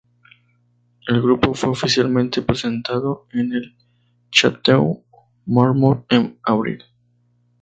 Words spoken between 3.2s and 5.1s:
en el Chateau